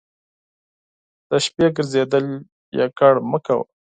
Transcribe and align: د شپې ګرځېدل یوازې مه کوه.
د 1.29 1.31
شپې 1.45 1.65
ګرځېدل 1.75 2.25
یوازې 2.79 3.21
مه 3.29 3.39
کوه. 3.45 3.65